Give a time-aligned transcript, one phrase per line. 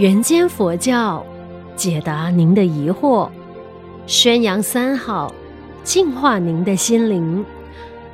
[0.00, 1.22] 人间佛教，
[1.76, 3.28] 解答您的疑惑，
[4.06, 5.30] 宣扬三好，
[5.82, 7.44] 净化您的心灵，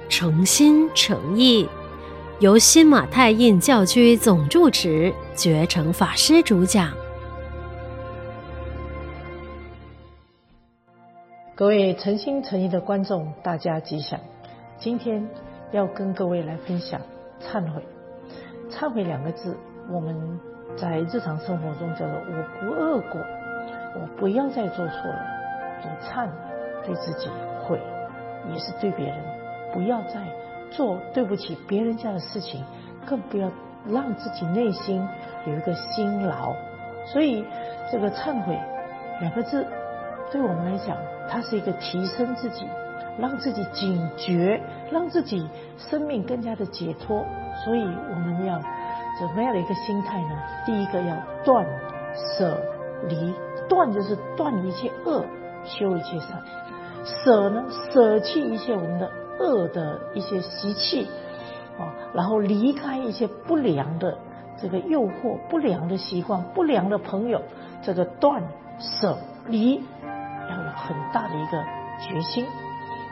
[0.09, 1.69] 诚心诚意，
[2.41, 6.93] 由新马泰印教区总住持觉诚法师主讲。
[11.55, 14.19] 各位诚心诚意的观众，大家吉祥。
[14.77, 15.25] 今天
[15.71, 17.01] 要跟各位来分享
[17.41, 17.81] 忏悔。
[18.69, 19.57] 忏悔两个字，
[19.89, 20.41] 我们。
[20.77, 23.21] 在日常生活中叫做“我不恶过”，
[23.99, 25.27] 我不要再做错了。
[25.83, 26.29] 对忏，
[26.85, 27.29] 对自己
[27.63, 27.81] 悔，
[28.53, 29.17] 也是对别人，
[29.73, 30.21] 不要再
[30.71, 32.63] 做对不起别人家的事情，
[33.07, 33.51] 更不要
[33.89, 35.07] 让自己内心
[35.47, 36.55] 有一个辛劳。
[37.07, 37.45] 所以，
[37.91, 38.59] 这个忏悔
[39.21, 39.67] 两个字，
[40.31, 40.97] 对我们来讲，
[41.29, 42.67] 它是一个提升自己，
[43.19, 47.25] 让自己警觉，让自己生命更加的解脱。
[47.65, 48.61] 所以，我们要。
[49.19, 50.37] 怎么样的一个心态呢？
[50.65, 51.67] 第一个要断
[52.15, 52.59] 舍
[53.09, 53.35] 离，
[53.69, 55.25] 断就是断一切恶，
[55.65, 56.39] 修一切善；
[57.05, 59.11] 舍呢，舍弃一切我们的
[59.41, 61.09] 恶的一些习气，
[61.79, 64.19] 啊，然后离开一些不良的
[64.59, 67.41] 这个诱惑、不良的习惯、不良的朋友。
[67.83, 68.43] 这个断
[68.79, 71.63] 舍离要有很大的一个
[72.01, 72.47] 决心。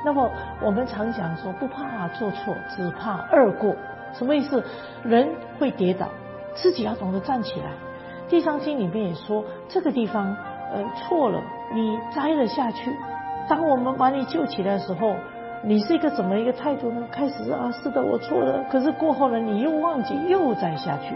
[0.04, 3.74] 那么我们常讲说，不怕做错，只怕二过。
[4.14, 4.64] 什么意思？
[5.02, 6.08] 人会跌倒，
[6.54, 7.66] 自己要懂得站起来。
[8.30, 10.34] 《地藏经》里面也说，这个地方，
[10.72, 11.42] 呃，错了，
[11.74, 12.90] 你栽了下去。
[13.48, 15.14] 当我们把你救起来的时候，
[15.62, 17.06] 你是一个怎么一个态度呢？
[17.10, 18.64] 开始啊，是的，我错了。
[18.70, 21.14] 可是过后呢，你又忘记，又栽下去。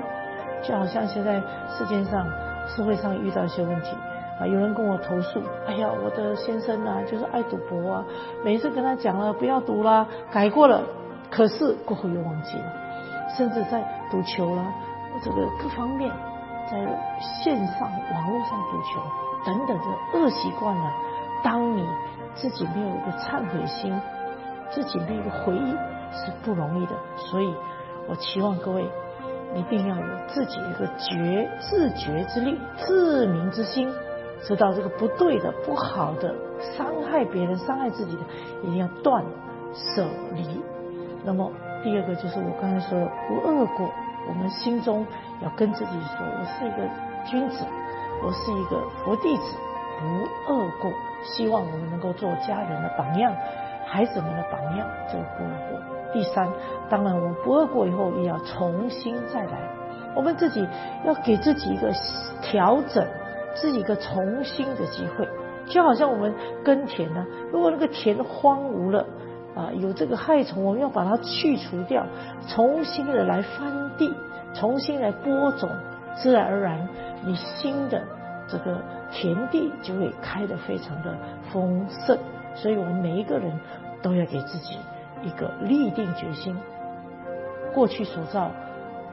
[0.63, 2.27] 就好像现在世界上、
[2.67, 3.97] 社会上遇到一些问题
[4.41, 8.05] 啊，有人跟我投诉，哎呀，我的先生啊，就是爱赌博啊，
[8.45, 10.83] 每次跟他讲了不要赌啦，改过了，
[11.31, 12.73] 可是过后又忘记了。
[13.37, 14.73] 甚至在赌球啦，
[15.23, 16.11] 这个各方面，
[16.67, 16.79] 在
[17.23, 19.01] 线上网络上赌球
[19.45, 20.91] 等等这恶习惯了，
[21.45, 21.87] 当你
[22.35, 23.95] 自己没有一个忏悔心，
[24.71, 25.73] 自己没有一个回忆
[26.11, 26.93] 是不容易的。
[27.17, 27.55] 所以
[28.09, 28.91] 我期望各位
[29.55, 33.93] 一定要有自己一个觉自觉之力、自明之心，
[34.43, 36.35] 知道这个不对的、不好的、
[36.77, 38.23] 伤害别人、伤害自己的，
[38.63, 39.23] 一定要断
[39.75, 40.61] 舍离。
[41.25, 41.51] 那么。
[41.81, 43.89] 第二个就是我刚才说的不恶过，
[44.29, 45.07] 我们心中
[45.41, 46.79] 要跟自己说，我是一个
[47.25, 47.65] 君子，
[48.21, 49.57] 我是一个佛弟子，
[50.01, 50.91] 不恶过。
[51.23, 53.33] 希望我们能够做家人的榜样，
[53.87, 55.81] 孩子们的榜样，这个不恶过。
[56.13, 56.49] 第三，
[56.91, 59.53] 当然我们不恶过以后，也要重新再来，
[60.17, 60.67] 我们自己
[61.05, 61.93] 要给自己一个
[62.43, 63.07] 调整，
[63.55, 65.29] 自己一个重新的机会，
[65.69, 69.07] 就好像我们耕田呢，如果那个田荒芜了。
[69.59, 72.07] 啊，有这个害虫，我们要把它去除掉，
[72.47, 74.15] 重新的来翻地，
[74.55, 75.69] 重新来播种，
[76.15, 76.89] 自然而然，
[77.25, 78.01] 你新的
[78.47, 78.81] 这个
[79.11, 81.13] 田地就会开得非常的
[81.51, 82.17] 丰盛。
[82.55, 83.59] 所以我们每一个人
[84.01, 84.79] 都要给自己
[85.25, 86.57] 一个立定决心，
[87.75, 88.53] 过去所造，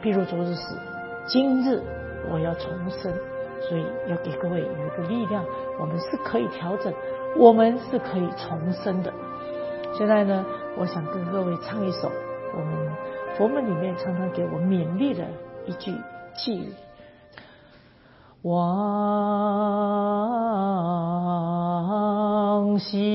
[0.03, 0.77] 譬如昨日死，
[1.25, 1.81] 今日
[2.31, 3.11] 我要重生。
[3.67, 5.43] 所以要给各位有一个力量，
[5.79, 6.93] 我们是可以调整，
[7.35, 9.11] 我们是可以重生的。
[9.97, 10.45] 现在呢，
[10.77, 12.11] 我想跟各位唱一首
[12.53, 12.91] 我们
[13.37, 15.25] 佛门里面常常给我勉励的
[15.65, 15.93] 一句
[16.35, 16.73] 寄语：
[18.41, 18.59] 往
[22.77, 23.14] 昔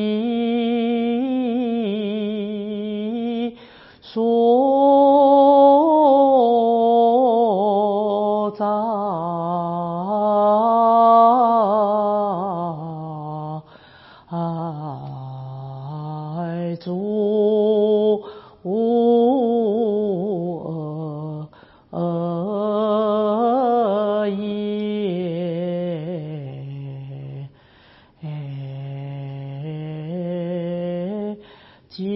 [31.91, 32.07] 皆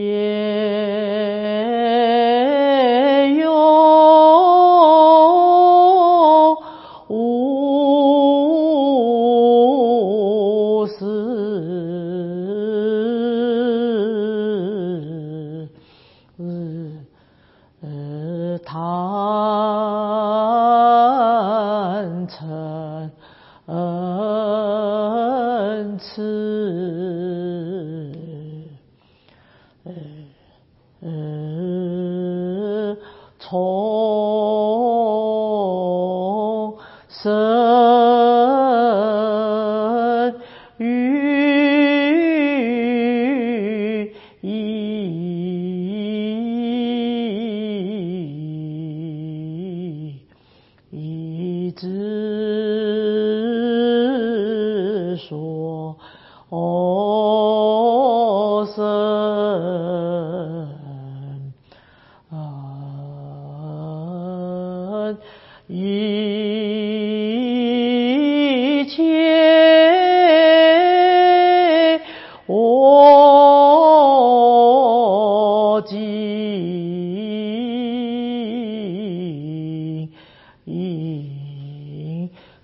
[3.40, 3.50] 由
[7.09, 7.66] 无
[10.86, 11.04] 始。
[18.65, 18.72] 贪
[22.28, 22.64] 嗔
[33.54, 33.62] 从
[37.09, 37.93] 生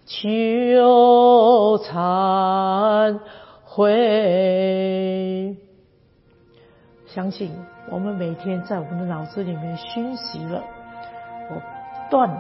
[0.07, 3.19] 求忏
[3.65, 5.57] 悔。
[7.07, 7.51] 相信
[7.91, 10.63] 我们每天在我们的脑子里面熏习了，
[11.51, 11.61] 我
[12.11, 12.31] 断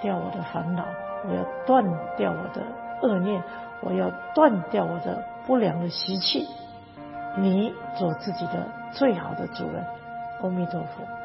[0.00, 0.84] 掉我的烦恼，
[1.28, 1.84] 我要断
[2.16, 2.62] 掉我的
[3.02, 3.42] 恶念，
[3.82, 6.46] 我要断掉我的不良的习气。
[7.36, 9.84] 你做自己的最好的主人。
[10.42, 11.23] 阿弥陀佛。